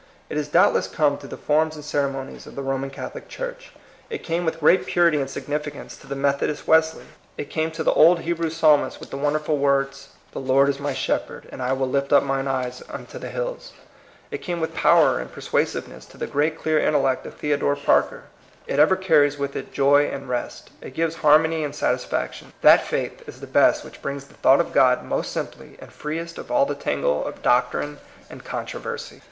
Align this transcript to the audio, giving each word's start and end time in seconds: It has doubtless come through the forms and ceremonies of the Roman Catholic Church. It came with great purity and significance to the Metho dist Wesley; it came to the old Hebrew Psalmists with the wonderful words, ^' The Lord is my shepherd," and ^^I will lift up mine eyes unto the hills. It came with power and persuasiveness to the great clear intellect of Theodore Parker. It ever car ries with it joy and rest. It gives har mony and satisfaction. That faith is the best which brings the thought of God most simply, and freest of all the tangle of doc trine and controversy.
It 0.31 0.37
has 0.37 0.47
doubtless 0.47 0.87
come 0.87 1.19
through 1.19 1.29
the 1.29 1.37
forms 1.37 1.75
and 1.75 1.85
ceremonies 1.85 2.47
of 2.47 2.55
the 2.55 2.63
Roman 2.63 2.89
Catholic 2.89 3.27
Church. 3.27 3.71
It 4.09 4.23
came 4.23 4.45
with 4.45 4.59
great 4.59 4.87
purity 4.87 5.21
and 5.21 5.29
significance 5.29 5.95
to 5.97 6.07
the 6.07 6.15
Metho 6.15 6.47
dist 6.47 6.67
Wesley; 6.67 7.03
it 7.37 7.51
came 7.51 7.69
to 7.69 7.83
the 7.83 7.93
old 7.93 8.21
Hebrew 8.21 8.49
Psalmists 8.49 8.99
with 8.99 9.11
the 9.11 9.17
wonderful 9.17 9.59
words, 9.59 10.09
^' 10.29 10.31
The 10.33 10.39
Lord 10.39 10.69
is 10.69 10.79
my 10.79 10.95
shepherd," 10.95 11.47
and 11.51 11.61
^^I 11.61 11.77
will 11.77 11.87
lift 11.87 12.11
up 12.11 12.23
mine 12.23 12.47
eyes 12.47 12.81
unto 12.89 13.19
the 13.19 13.29
hills. 13.29 13.73
It 14.31 14.39
came 14.41 14.59
with 14.59 14.73
power 14.73 15.19
and 15.19 15.31
persuasiveness 15.31 16.07
to 16.07 16.17
the 16.17 16.25
great 16.25 16.57
clear 16.57 16.79
intellect 16.79 17.27
of 17.27 17.35
Theodore 17.35 17.75
Parker. 17.75 18.23
It 18.65 18.79
ever 18.79 18.95
car 18.95 19.19
ries 19.19 19.37
with 19.37 19.55
it 19.55 19.71
joy 19.71 20.07
and 20.07 20.27
rest. 20.27 20.71
It 20.81 20.95
gives 20.95 21.17
har 21.17 21.37
mony 21.37 21.63
and 21.63 21.75
satisfaction. 21.75 22.53
That 22.63 22.83
faith 22.87 23.29
is 23.29 23.39
the 23.39 23.45
best 23.45 23.85
which 23.85 24.01
brings 24.01 24.25
the 24.25 24.33
thought 24.33 24.61
of 24.61 24.73
God 24.73 25.03
most 25.05 25.31
simply, 25.31 25.75
and 25.77 25.93
freest 25.93 26.39
of 26.39 26.49
all 26.49 26.65
the 26.65 26.73
tangle 26.73 27.23
of 27.23 27.43
doc 27.43 27.69
trine 27.69 27.99
and 28.31 28.43
controversy. 28.43 29.19